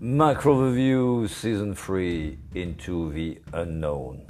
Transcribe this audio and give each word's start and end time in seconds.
Macro 0.00 0.54
Review 0.54 1.26
Season 1.26 1.74
3 1.74 2.38
Into 2.54 3.10
the 3.10 3.40
Unknown. 3.52 4.24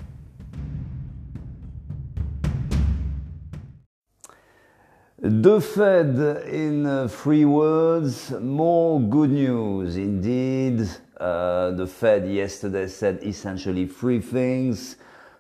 The 5.19 5.61
Fed, 5.61 6.47
in 6.49 6.87
uh, 6.87 7.09
three 7.09 7.45
words, 7.45 8.31
more 8.31 8.99
good 8.99 9.29
news 9.29 9.99
indeed. 9.99 10.89
Uh, 11.21 11.73
the 11.73 11.87
Fed 11.87 12.27
yesterday 12.27 12.87
said 12.87 13.19
essentially 13.23 13.87
three 13.87 14.23
things. 14.23 14.97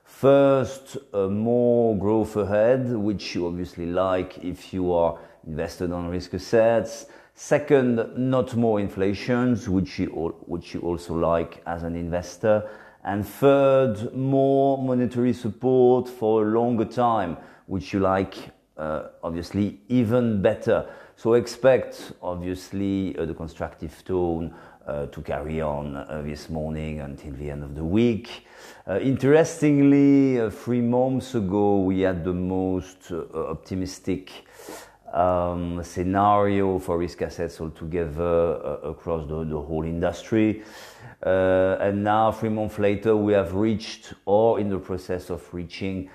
First, 0.08 0.96
more 1.12 1.96
growth 1.96 2.34
ahead, 2.34 2.90
which 2.90 3.34
you 3.36 3.46
obviously 3.46 3.86
like 3.86 4.38
if 4.42 4.72
you 4.72 4.92
are 4.92 5.16
invested 5.46 5.92
on 5.92 6.08
risk 6.08 6.34
assets. 6.34 7.06
Second, 7.34 8.16
not 8.16 8.56
more 8.56 8.80
inflations, 8.80 9.68
which 9.68 10.00
you, 10.00 10.08
which 10.46 10.74
you 10.74 10.80
also 10.80 11.14
like 11.14 11.62
as 11.66 11.84
an 11.84 11.94
investor. 11.94 12.68
And 13.04 13.24
third, 13.24 14.12
more 14.12 14.82
monetary 14.82 15.34
support 15.34 16.08
for 16.08 16.42
a 16.42 16.46
longer 16.46 16.86
time, 16.86 17.36
which 17.66 17.92
you 17.92 18.00
like 18.00 18.34
uh, 18.76 19.08
obviously 19.22 19.78
even 19.88 20.42
better. 20.42 20.86
So 21.16 21.34
expect 21.34 22.12
obviously 22.22 23.16
uh, 23.16 23.26
the 23.26 23.34
constructive 23.34 24.04
tone 24.04 24.54
to 25.06 25.22
carry 25.22 25.60
on 25.60 25.96
uh, 25.96 26.22
this 26.24 26.48
morning 26.48 27.00
until 27.00 27.32
the 27.34 27.50
end 27.50 27.62
of 27.62 27.74
the 27.74 27.84
week. 27.84 28.46
Uh, 28.86 28.98
interestingly, 29.00 30.40
uh, 30.40 30.50
three 30.50 30.80
months 30.80 31.34
ago 31.34 31.80
we 31.80 32.00
had 32.00 32.24
the 32.24 32.32
most 32.32 33.12
optimistic 33.34 34.30
um, 35.12 35.82
scenario 35.82 36.78
for 36.78 36.98
risk 36.98 37.22
assets 37.22 37.60
altogether 37.60 38.78
across 38.82 39.26
the, 39.28 39.44
the, 39.44 39.60
whole 39.60 39.84
industry. 39.84 40.62
and 41.22 42.04
now, 42.04 42.30
three 42.30 42.50
months 42.50 42.78
later, 42.78 43.16
we 43.16 43.32
have 43.32 43.54
reached 43.54 44.12
or 44.26 44.60
in 44.60 44.68
the 44.68 44.78
process 44.78 45.30
of 45.30 45.42
reaching 45.54 46.10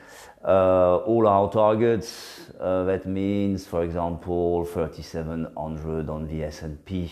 uh, 0.46 0.98
all 0.98 1.28
our 1.28 1.50
targets. 1.50 2.52
Uh, 2.60 2.84
that 2.84 3.06
means, 3.06 3.66
for 3.66 3.84
example, 3.84 4.66
3,700 4.66 6.10
on 6.10 6.28
the 6.28 6.44
S&P, 6.44 7.10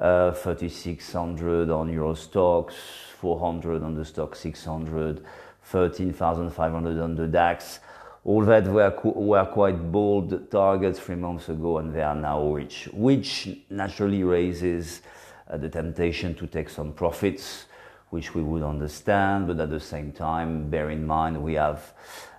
uh, 0.00 0.32
3,600 0.32 1.70
on 1.70 1.92
Euro 1.92 2.14
Stoxx, 2.14 2.72
400 3.20 3.82
on 3.82 3.94
the 3.94 4.02
Stoxx 4.02 4.36
600, 4.36 5.24
13,500 5.64 7.00
on 7.00 7.14
the 7.16 7.26
DAX. 7.26 7.80
All 8.24 8.44
that 8.44 8.66
were, 8.66 8.94
were 9.04 9.46
quite 9.46 9.90
bold 9.90 10.50
targets 10.50 10.98
three 10.98 11.16
months 11.16 11.48
ago, 11.48 11.78
and 11.78 11.94
they 11.94 12.02
are 12.02 12.14
now 12.14 12.42
reached, 12.46 12.92
which 12.92 13.48
naturally 13.70 14.22
raises 14.22 15.02
uh, 15.48 15.56
the 15.56 15.68
temptation 15.68 16.34
to 16.34 16.46
take 16.46 16.68
some 16.68 16.92
profits, 16.92 17.66
which 18.10 18.34
we 18.34 18.42
would 18.42 18.62
understand, 18.62 19.46
but 19.46 19.58
at 19.60 19.70
the 19.70 19.80
same 19.80 20.12
time, 20.12 20.68
bear 20.70 20.90
in 20.90 21.06
mind 21.06 21.42
we 21.42 21.54
have 21.54 21.92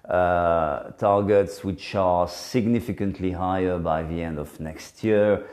uh, 0.10 0.92
targets 0.92 1.64
which 1.64 1.94
are 1.96 2.28
significantly 2.28 3.32
higher 3.32 3.78
by 3.78 4.02
the 4.04 4.22
end 4.22 4.40
of 4.40 4.60
next 4.60 5.04
year. 5.04 5.46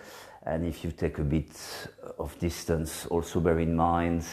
And 0.47 0.65
if 0.65 0.85
you 0.85 0.93
take 0.93 1.19
a 1.19 1.25
bit 1.25 1.51
of 2.19 2.39
distance, 2.39 3.05
also 3.07 3.41
bear 3.41 3.59
in 3.59 3.75
mind 3.75 4.25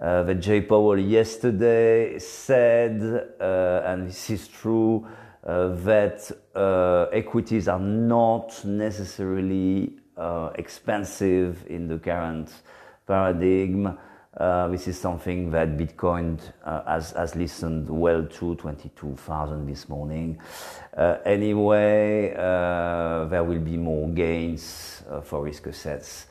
uh, 0.00 0.22
that 0.22 0.36
Jay 0.36 0.62
Powell 0.62 0.98
yesterday 0.98 2.18
said, 2.18 3.02
uh, 3.38 3.82
and 3.84 4.08
this 4.08 4.30
is 4.30 4.48
true, 4.48 5.06
uh, 5.46 5.68
that 5.84 6.30
uh, 6.54 7.06
equities 7.12 7.68
are 7.68 7.78
not 7.78 8.64
necessarily 8.64 9.98
uh, 10.16 10.50
expensive 10.54 11.66
in 11.68 11.86
the 11.86 11.98
current 11.98 12.50
paradigm. 13.06 13.98
Uh, 14.36 14.68
this 14.68 14.86
is 14.86 14.98
something 14.98 15.50
that 15.50 15.76
Bitcoin 15.76 16.38
uh, 16.64 16.84
has, 16.84 17.12
has 17.12 17.34
listened 17.34 17.88
well 17.88 18.24
to, 18.24 18.54
22,000 18.56 19.66
this 19.66 19.88
morning. 19.88 20.38
Uh, 20.96 21.16
anyway, 21.24 22.34
uh, 22.36 23.24
there 23.24 23.42
will 23.42 23.58
be 23.58 23.76
more 23.76 24.08
gains 24.10 25.02
uh, 25.10 25.20
for 25.22 25.42
risk 25.42 25.66
assets 25.66 26.26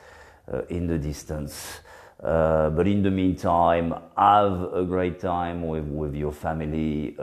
uh, 0.52 0.62
in 0.68 0.86
the 0.86 0.96
distance. 0.96 1.80
but 2.20 2.86
in 2.86 3.02
the 3.02 3.10
meantime, 3.10 3.92
have 4.16 4.72
a 4.72 4.84
great 4.84 5.18
time 5.20 5.66
with, 5.66 5.84
with 5.84 6.14
your 6.14 6.32
family 6.32 7.16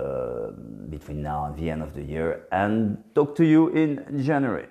between 0.89 1.21
now 1.21 1.45
and 1.45 1.55
the 1.55 1.69
end 1.69 1.83
of 1.83 1.93
the 1.93 2.03
year 2.03 2.47
and 2.51 2.97
talk 3.13 3.35
to 3.35 3.45
you 3.45 3.69
in 3.69 4.21
January. 4.23 4.67